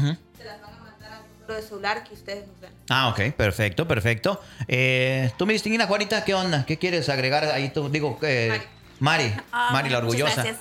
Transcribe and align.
se 0.00 0.44
las 0.44 0.60
van 0.60 0.74
a 0.74 0.78
mandar 0.78 1.12
al 1.12 1.22
número 1.40 1.54
de 1.54 1.62
celular 1.62 2.04
que 2.04 2.14
ustedes 2.14 2.46
nos 2.46 2.60
den. 2.60 2.70
Ah, 2.90 3.08
ok, 3.08 3.32
perfecto, 3.36 3.86
perfecto. 3.88 4.40
Eh, 4.68 5.30
tú, 5.38 5.46
mi 5.46 5.52
distinguida 5.52 5.86
Juanita, 5.86 6.24
¿qué 6.24 6.34
onda? 6.34 6.64
¿Qué 6.66 6.78
quieres 6.78 7.08
agregar 7.08 7.44
ahí? 7.44 7.70
Tú, 7.70 7.88
digo, 7.88 8.18
eh, 8.22 8.60
Mari, 9.00 9.34
Ah, 9.52 9.70
Mari 9.72 9.90
la 9.90 10.00
muchas 10.00 10.20
orgullosa. 10.22 10.42
gracias. 10.42 10.56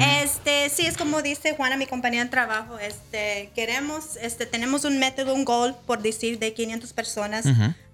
Este, 0.00 0.68
sí, 0.70 0.86
es 0.86 0.96
como 0.96 1.22
dice 1.22 1.56
Juana, 1.56 1.76
mi 1.76 1.86
compañera 1.86 2.22
de 2.22 2.30
trabajo, 2.30 2.78
este, 2.78 3.50
queremos, 3.56 4.14
este, 4.22 4.46
tenemos 4.46 4.84
un 4.84 5.00
método, 5.00 5.34
un 5.34 5.44
goal, 5.44 5.74
por 5.86 6.02
decir, 6.02 6.38
de 6.38 6.54
500 6.54 6.92
personas. 6.92 7.44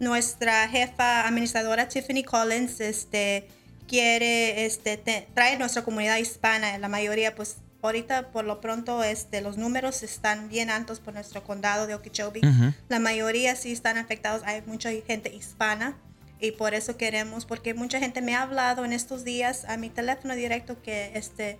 Nuestra 0.00 0.68
jefa 0.68 1.26
administradora, 1.26 1.88
Tiffany 1.88 2.22
Collins, 2.22 2.80
este, 2.80 3.48
quiere, 3.88 4.66
este, 4.66 4.98
te- 4.98 5.28
traer 5.34 5.58
nuestra 5.58 5.82
comunidad 5.82 6.18
hispana, 6.18 6.76
la 6.76 6.88
mayoría, 6.88 7.34
pues, 7.34 7.56
ahorita, 7.86 8.28
por 8.28 8.44
lo 8.44 8.60
pronto, 8.60 9.02
este, 9.02 9.40
los 9.40 9.56
números 9.56 10.02
están 10.02 10.48
bien 10.48 10.70
altos 10.70 11.00
por 11.00 11.14
nuestro 11.14 11.42
condado 11.44 11.86
de 11.86 11.94
Okeechobee. 11.94 12.42
La 12.88 12.98
mayoría 12.98 13.56
sí 13.56 13.72
están 13.72 13.96
afectados, 13.96 14.42
hay 14.44 14.62
mucha 14.66 14.90
gente 15.06 15.34
hispana 15.34 15.96
y 16.40 16.52
por 16.52 16.74
eso 16.74 16.96
queremos, 16.96 17.46
porque 17.46 17.74
mucha 17.74 17.98
gente 17.98 18.20
me 18.20 18.34
ha 18.34 18.42
hablado 18.42 18.84
en 18.84 18.92
estos 18.92 19.24
días 19.24 19.64
a 19.66 19.76
mi 19.76 19.88
teléfono 19.88 20.34
directo 20.34 20.80
que 20.82 21.12
este, 21.14 21.58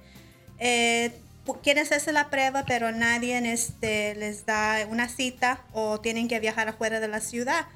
eh, 0.59 1.13
quieren 1.63 1.85
hacerse 1.85 2.13
la 2.13 2.31
prueba, 2.31 2.65
pero 2.67 2.91
nadie 2.93 3.39
este, 3.53 4.15
les 4.15 4.47
da 4.47 4.87
una 4.89 5.09
cita 5.09 5.61
o 5.73 6.01
tienen 6.01 6.29
que 6.29 6.41
viajar 6.41 6.69
afuera 6.69 7.01
de 7.01 7.09
la 7.09 7.21
ciudad. 7.21 7.67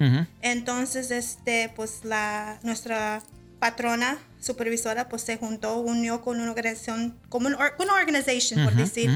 Entonces, 0.41 1.11
este, 1.11 1.71
pues 1.75 2.03
la, 2.03 2.59
nuestra 2.63 3.21
patrona 3.59 4.17
supervisora 4.41 5.09
pues 5.09 5.21
se 5.23 5.37
juntó, 5.37 5.77
unió 5.79 6.21
con 6.21 6.39
una 6.39 6.49
organización, 6.51 7.15
como 7.29 7.47
un 7.47 7.55
or- 7.55 7.75
una 7.79 7.93
organization, 7.95 8.63
por 8.63 8.73
decir. 8.75 9.09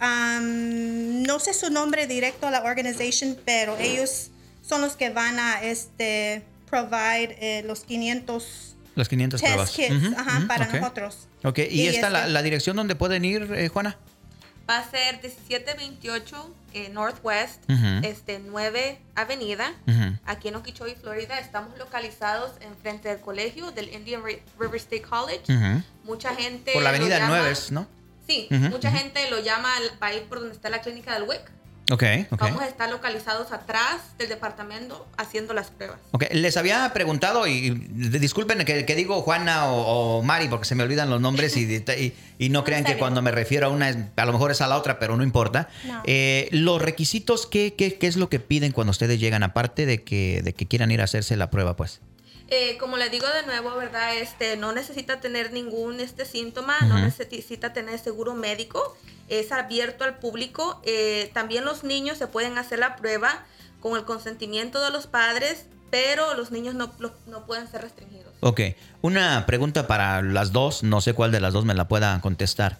Um, 0.00 1.22
no 1.22 1.38
sé 1.40 1.54
su 1.54 1.70
nombre 1.70 2.06
directo 2.06 2.46
a 2.46 2.50
la 2.50 2.62
organization, 2.62 3.36
pero 3.44 3.76
ellos 3.78 4.30
son 4.62 4.80
los 4.82 4.96
que 4.96 5.10
van 5.10 5.38
a 5.38 5.62
este, 5.62 6.42
provide 6.68 7.36
eh, 7.40 7.62
los 7.66 7.80
500 7.84 8.76
Las 8.94 9.08
500 9.08 9.40
test 9.40 9.52
pruebas. 9.52 9.70
kits 9.70 10.46
para 10.46 10.66
nosotros. 10.66 11.28
Ok, 11.44 11.58
¿y, 11.70 11.82
Y 11.82 11.86
esta 11.88 12.10
la, 12.10 12.20
este- 12.20 12.32
la 12.32 12.42
dirección 12.42 12.76
donde 12.76 12.94
pueden 12.96 13.24
ir, 13.24 13.48
eh, 13.54 13.68
Juana? 13.68 13.96
Va 14.68 14.78
a 14.78 14.90
ser 14.90 15.20
1728 15.22 16.54
eh, 16.74 16.88
Northwest, 16.90 17.62
Ujú. 17.70 18.04
este 18.06 18.38
9 18.40 18.98
Avenida, 19.14 19.72
aquí 20.24 20.48
en 20.48 20.56
Okeechobee, 20.56 20.96
Florida. 20.96 21.38
Estamos 21.38 21.78
localizados 21.78 22.50
enfrente 22.60 23.08
del 23.08 23.20
colegio 23.20 23.70
del 23.70 23.92
Indian 23.94 24.22
Ri- 24.22 24.40
River 24.58 24.76
State 24.76 25.02
College. 25.02 25.44
Mucha 26.04 26.34
gente 26.34 26.72
Por 26.72 26.82
la 26.82 26.88
avenida 26.90 27.18
llama- 27.18 27.38
9, 27.38 27.56
¿no? 27.70 27.86
Sí, 28.26 28.48
mucha 28.50 28.90
gente 28.90 29.30
lo 29.30 29.38
llama 29.40 29.70
para 30.00 30.14
ir 30.16 30.24
por 30.24 30.40
donde 30.40 30.54
está 30.54 30.68
la 30.68 30.80
clínica 30.80 31.14
del 31.14 31.22
WIC. 31.28 31.42
Ok, 31.90 32.02
ok. 32.32 32.40
Vamos 32.40 32.62
a 32.62 32.66
estar 32.66 32.90
localizados 32.90 33.52
atrás 33.52 34.00
del 34.18 34.28
departamento 34.28 35.06
haciendo 35.16 35.54
las 35.54 35.70
pruebas. 35.70 35.98
Ok, 36.10 36.24
les 36.32 36.56
había 36.56 36.92
preguntado, 36.92 37.46
y 37.46 37.70
disculpen 37.70 38.64
que, 38.64 38.84
que 38.84 38.94
digo 38.96 39.22
Juana 39.22 39.66
o, 39.70 40.18
o 40.18 40.22
Mari, 40.22 40.48
porque 40.48 40.64
se 40.64 40.74
me 40.74 40.82
olvidan 40.82 41.10
los 41.10 41.20
nombres 41.20 41.56
y, 41.56 41.62
y- 41.72 42.12
y 42.38 42.48
no 42.48 42.64
crean 42.64 42.82
que 42.84 42.96
cuando 42.98 43.22
me 43.22 43.30
refiero 43.30 43.68
a 43.68 43.70
una, 43.70 44.10
a 44.16 44.24
lo 44.26 44.32
mejor 44.32 44.50
es 44.50 44.60
a 44.60 44.66
la 44.66 44.76
otra, 44.78 44.98
pero 44.98 45.16
no 45.16 45.22
importa. 45.22 45.68
No. 45.84 46.02
Eh, 46.06 46.48
los 46.50 46.82
requisitos, 46.82 47.46
¿qué, 47.46 47.74
qué, 47.74 47.94
qué 47.98 48.06
es 48.08 48.16
lo 48.16 48.28
que 48.28 48.40
piden 48.40 48.72
cuando 48.72 48.90
ustedes 48.90 49.20
llegan, 49.20 49.44
aparte 49.44 49.86
de 49.86 50.02
que, 50.02 50.42
de 50.42 50.52
que 50.54 50.66
quieran 50.66 50.90
ir 50.90 51.00
a 51.00 51.04
hacerse 51.04 51.36
la 51.36 51.50
prueba, 51.50 51.76
pues? 51.76 52.00
Eh, 52.48 52.76
como 52.78 52.96
le 52.96 53.10
digo 53.10 53.26
de 53.28 53.44
nuevo, 53.46 53.74
¿verdad? 53.76 54.16
Este, 54.16 54.56
no 54.56 54.72
necesita 54.72 55.20
tener 55.20 55.52
ningún 55.52 55.98
este 56.00 56.24
síntoma, 56.24 56.78
no 56.82 56.96
necesita 56.98 57.72
tener 57.72 57.98
seguro 57.98 58.34
médico, 58.34 58.96
es 59.28 59.52
abierto 59.52 60.04
al 60.04 60.18
público. 60.18 60.80
Eh, 60.84 61.30
también 61.34 61.64
los 61.64 61.84
niños 61.84 62.18
se 62.18 62.26
pueden 62.26 62.58
hacer 62.58 62.78
la 62.78 62.96
prueba 62.96 63.44
con 63.80 63.96
el 63.98 64.04
consentimiento 64.04 64.82
de 64.84 64.90
los 64.90 65.06
padres, 65.06 65.66
pero 65.90 66.34
los 66.34 66.50
niños 66.50 66.74
no, 66.74 66.92
no 67.26 67.46
pueden 67.46 67.68
ser 67.68 67.82
restringidos. 67.82 68.32
Ok, 68.40 68.60
una 69.02 69.46
pregunta 69.46 69.86
para 69.86 70.20
las 70.22 70.52
dos, 70.52 70.82
no 70.82 71.00
sé 71.00 71.14
cuál 71.14 71.32
de 71.32 71.40
las 71.40 71.52
dos 71.52 71.64
me 71.64 71.74
la 71.74 71.88
pueda 71.88 72.20
contestar. 72.20 72.76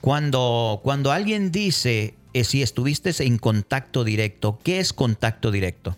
Cuando, 0.00 0.80
cuando 0.82 1.10
alguien 1.12 1.50
dice 1.50 2.14
eh, 2.32 2.44
si 2.44 2.62
estuviste 2.62 3.10
en 3.24 3.38
contacto 3.38 4.04
directo, 4.04 4.58
¿qué 4.62 4.78
es 4.78 4.92
contacto 4.92 5.50
directo? 5.50 5.96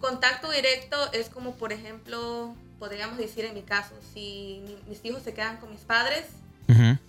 Contacto 0.00 0.50
directo 0.50 0.96
es 1.12 1.28
como, 1.28 1.54
por 1.56 1.72
ejemplo, 1.72 2.54
podríamos 2.78 3.18
decir 3.18 3.44
en 3.44 3.54
mi 3.54 3.62
caso, 3.62 3.94
si 4.14 4.62
mi- 4.64 4.78
mis 4.88 5.04
hijos 5.04 5.22
se 5.22 5.34
quedan 5.34 5.58
con 5.58 5.70
mis 5.70 5.80
padres. 5.82 6.24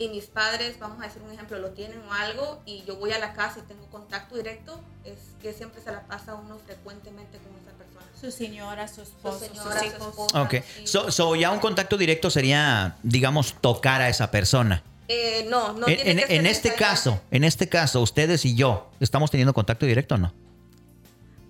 Y 0.01 0.09
mis 0.09 0.25
padres, 0.25 0.79
vamos 0.79 0.99
a 1.01 1.03
decir 1.07 1.21
un 1.21 1.31
ejemplo, 1.31 1.59
lo 1.59 1.69
tienen 1.71 2.01
o 2.09 2.13
algo 2.13 2.61
y 2.65 2.83
yo 2.87 2.95
voy 2.95 3.11
a 3.11 3.19
la 3.19 3.33
casa 3.33 3.59
y 3.59 3.61
tengo 3.67 3.85
contacto 3.87 4.35
directo, 4.35 4.79
es 5.05 5.17
que 5.41 5.53
siempre 5.53 5.81
se 5.81 5.91
la 5.91 6.01
pasa 6.07 6.33
uno 6.35 6.57
frecuentemente 6.65 7.37
con 7.37 7.51
esa 7.61 7.71
persona. 7.77 8.05
Su 8.19 8.31
señora, 8.31 8.87
su 8.87 8.95
Su 8.95 9.01
esposo, 9.03 9.39
señora, 9.39 9.71
sus 9.71 9.79
su 9.79 9.85
hijos. 9.85 10.07
esposa, 10.09 10.41
Ok, 10.41 10.55
sus 10.85 11.13
so, 11.15 11.35
ya 11.35 11.51
un 11.51 11.59
contacto 11.59 11.97
directo 11.97 12.29
sería, 12.29 12.95
digamos, 13.03 13.55
tocar 13.61 14.01
a 14.01 14.09
esa 14.09 14.31
persona. 14.31 14.81
Eh, 15.07 15.45
no, 15.49 15.73
no 15.73 15.87
en 15.87 15.95
tiene 15.95 16.11
en- 16.11 16.17
que 16.19 16.27
ser 16.27 16.35
en 16.37 16.45
este 16.47 16.73
caso, 16.73 17.21
en 17.31 17.43
este 17.43 17.67
caso, 17.69 18.01
ustedes 18.01 18.45
y 18.45 18.55
yo, 18.55 18.89
¿estamos 18.99 19.29
teniendo 19.29 19.53
contacto 19.53 19.85
directo 19.85 20.15
o 20.15 20.17
no? 20.17 20.33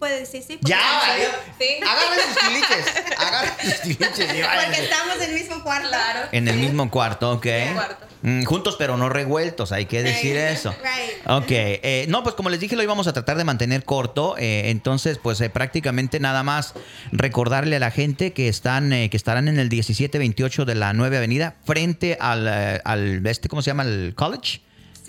Puede 0.01 0.19
decir 0.21 0.41
sí. 0.41 0.57
porque- 0.57 0.71
Ya, 0.71 0.79
Sí. 1.59 1.79
agarren 1.83 2.19
sus 2.27 2.37
tiliches, 2.47 3.17
agarren 3.19 3.53
sus 3.71 3.81
tiliches 3.81 4.09
Porque 4.15 4.81
estamos 4.83 5.15
en 5.17 5.29
el 5.29 5.33
mismo 5.35 5.63
cuarto. 5.63 5.87
Claro. 5.89 6.19
En 6.31 6.47
el 6.47 6.55
Sí. 6.55 6.61
mismo 6.61 6.89
cuarto, 6.89 7.31
ok. 7.33 7.45
mismo 7.45 7.73
cuarto. 7.75 8.07
Mm, 8.23 8.43
juntos 8.45 8.75
pero 8.79 8.97
no 8.97 9.09
revueltos, 9.09 9.71
hay 9.71 9.85
que 9.85 10.01
decir 10.01 10.33
Right. 10.35 10.57
eso. 10.57 10.71
Right. 10.71 11.27
Ok, 11.27 11.45
eh, 11.51 12.05
no, 12.09 12.23
pues 12.23 12.33
como 12.33 12.49
les 12.49 12.59
dije, 12.59 12.75
lo 12.75 12.81
íbamos 12.81 13.05
a 13.07 13.13
tratar 13.13 13.37
de 13.37 13.43
mantener 13.43 13.83
corto. 13.85 14.35
eh, 14.39 14.69
entonces, 14.71 15.19
pues 15.21 15.39
eh, 15.41 15.51
prácticamente 15.51 16.19
nada 16.19 16.41
más 16.41 16.73
recordarle 17.11 17.75
a 17.75 17.79
la 17.79 17.91
gente 17.91 18.33
que 18.33 18.47
están, 18.47 18.93
eh, 18.93 19.11
que 19.11 19.17
estarán 19.17 19.47
en 19.47 19.59
el 19.59 19.69
1728 19.69 20.65
de 20.65 20.73
la 20.75 20.93
9 20.93 21.17
Avenida, 21.17 21.55
frente 21.63 22.17
al, 22.19 22.47
eh, 22.47 22.81
al 22.85 23.25
este, 23.27 23.49
¿cómo 23.49 23.61
se 23.61 23.67
llama? 23.69 23.83
El 23.83 24.13
college. 24.15 24.61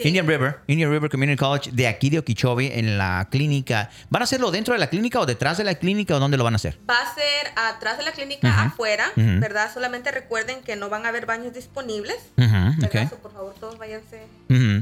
Sí. 0.02 0.08
Indian 0.08 0.26
River, 0.26 0.58
Indian 0.66 0.90
River 0.90 1.10
Community 1.10 1.36
College, 1.36 1.70
de 1.72 1.86
aquí 1.86 2.10
de 2.10 2.18
Okeechobee, 2.18 2.78
en 2.78 2.98
la 2.98 3.28
clínica. 3.30 3.90
¿Van 4.10 4.22
a 4.22 4.24
hacerlo 4.24 4.50
dentro 4.50 4.74
de 4.74 4.80
la 4.80 4.88
clínica 4.88 5.20
o 5.20 5.26
detrás 5.26 5.58
de 5.58 5.64
la 5.64 5.74
clínica 5.76 6.16
o 6.16 6.20
dónde 6.20 6.36
lo 6.36 6.44
van 6.44 6.54
a 6.54 6.56
hacer? 6.56 6.78
Va 6.88 6.98
a 7.00 7.14
ser 7.14 7.52
atrás 7.56 7.98
de 7.98 8.04
la 8.04 8.12
clínica, 8.12 8.62
afuera. 8.62 9.12
¿verdad? 9.16 9.72
Solamente 9.72 10.10
recuerden 10.10 10.62
que 10.62 10.76
no 10.76 10.88
van 10.88 11.06
a 11.06 11.08
haber 11.08 11.26
baños 11.26 11.54
disponibles. 11.54 12.16
So, 12.36 13.16
por 13.18 13.32
favor, 13.32 13.54
todos 13.58 13.78
váyanse 13.78 14.26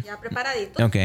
ya 0.05 0.19
preparaditos. 0.21 0.85
Ok. 0.85 0.97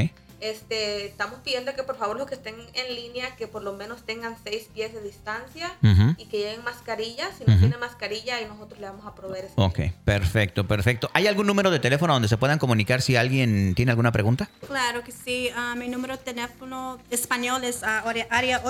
Este, 0.42 1.06
estamos 1.06 1.40
pidiendo 1.44 1.74
que 1.76 1.84
por 1.84 1.98
favor 1.98 2.18
los 2.18 2.28
que 2.28 2.36
estén 2.36 2.56
en 2.74 2.96
línea 2.96 3.36
que 3.36 3.48
por 3.48 3.64
lo 3.64 3.74
menos 3.74 4.04
tengan 4.06 4.36
seis 4.44 4.68
pies 4.74 4.94
de 4.94 5.02
distancia 5.02 5.72
Ujú. 5.82 6.14
y 6.18 6.26
que 6.26 6.38
lleven 6.40 6.64
mascarilla. 6.64 7.30
Si 7.38 7.44
no 7.46 7.54
Ujú. 7.54 7.60
tienen 7.62 7.80
mascarilla, 7.80 8.42
y 8.42 8.46
nosotros 8.46 8.80
le 8.80 8.88
vamos 8.88 9.06
a 9.06 9.16
proveer 9.16 9.46
ese. 9.46 9.54
Ok, 9.58 9.80
perfecto, 10.04 10.68
perfecto. 10.68 11.10
¿Hay 11.14 11.28
algún 11.28 11.48
número 11.48 11.72
de 11.72 11.80
teléfono 11.80 12.14
donde 12.14 12.28
se 12.28 12.38
puedan 12.38 12.60
comunicar 12.60 13.02
si 13.02 13.16
alguien 13.16 13.74
tiene 13.76 13.92
alguna 13.92 14.12
pregunta? 14.12 14.50
Claro 14.68 15.04
que 15.04 15.12
sí. 15.12 15.50
Ah, 15.56 15.76
mi 15.78 15.88
número 15.88 16.18
de 16.18 16.24
teléfono 16.24 17.00
español 17.10 17.64
es 17.64 17.84
ah, 17.84 18.00
área- 18.06 18.28
área 18.30 18.62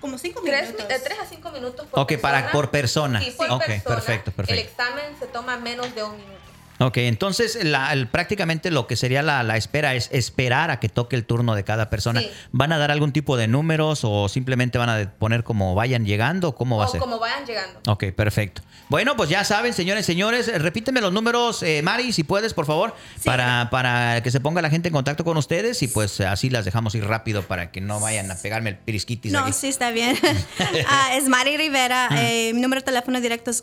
Como 0.00 0.18
cinco 0.18 0.42
3, 0.44 0.74
minutos. 0.74 0.86
a 1.22 1.26
5 1.26 1.50
minutos 1.52 1.86
por 1.86 2.00
Ok, 2.00 2.18
para- 2.20 2.50
por 2.50 2.70
persona. 2.70 3.20
Sí, 3.22 3.30
por 3.30 3.50
Ok, 3.50 3.64
persona. 3.66 3.94
perfecto, 3.96 4.32
perfecto. 4.32 4.60
El 4.60 4.66
examen 4.66 5.04
se 5.18 5.26
toma 5.26 5.56
menos 5.56 5.94
de 5.94 6.02
un 6.02 6.16
minuto. 6.16 6.36
Ok, 6.78 6.98
entonces 6.98 7.58
la- 7.64 7.92
el- 7.92 8.06
prácticamente 8.08 8.70
lo 8.70 8.86
que 8.86 8.96
sería 8.96 9.22
la, 9.22 9.42
la 9.42 9.56
espera 9.56 9.94
es 9.94 10.08
esperar 10.12 10.70
a 10.70 10.78
que 10.78 10.88
toque 10.88 11.16
el 11.16 11.24
turno 11.24 11.54
de 11.54 11.64
cada 11.64 11.88
persona. 11.88 12.20
Sí. 12.20 12.30
¿Van 12.52 12.72
a 12.72 12.78
dar 12.78 12.90
algún 12.90 13.12
tipo 13.12 13.36
de 13.36 13.48
números 13.48 14.00
o 14.04 14.28
simplemente 14.28 14.76
van 14.78 14.90
a 14.90 15.10
poner 15.18 15.42
como 15.44 15.74
vayan 15.74 16.04
llegando? 16.04 16.54
¿Cómo 16.54 16.76
va 16.76 16.84
a 16.84 16.88
ser? 16.88 17.00
como 17.00 17.18
vayan 17.18 17.46
llegando. 17.46 17.80
Ok, 17.88 18.04
perfecto. 18.14 18.62
Bueno, 18.88 19.16
pues 19.16 19.28
ya 19.30 19.42
saben, 19.44 19.72
señores, 19.72 20.06
señores, 20.06 20.46
eh, 20.48 20.58
repíteme 20.58 21.00
los 21.00 21.12
números, 21.12 21.62
eh, 21.64 21.80
Mari, 21.82 22.12
si 22.12 22.22
puedes, 22.22 22.54
por 22.54 22.66
favor, 22.66 22.94
para, 23.24 23.68
para 23.70 24.22
que 24.22 24.30
se 24.30 24.38
ponga 24.38 24.62
la 24.62 24.70
gente 24.70 24.88
en 24.88 24.92
contacto 24.94 25.24
con 25.24 25.36
ustedes 25.36 25.82
y 25.82 25.88
pues 25.88 26.20
así 26.20 26.50
las 26.50 26.64
dejamos 26.64 26.94
ir 26.94 27.04
rápido 27.04 27.42
para 27.42 27.72
que 27.72 27.80
no 27.80 27.98
vayan 27.98 28.30
a 28.30 28.36
pegarme 28.36 28.70
el 28.70 28.76
pirisquitis 28.76 29.32
No, 29.32 29.40
aquí. 29.40 29.52
sí, 29.54 29.68
está 29.68 29.90
bien. 29.90 30.16
Ah, 30.88 31.16
es 31.16 31.28
Mari 31.28 31.56
Rivera. 31.56 32.08
eh, 32.12 32.52
mi 32.54 32.60
número 32.60 32.80
de 32.80 32.84
teléfono 32.86 33.20
directo 33.20 33.50
es 33.50 33.62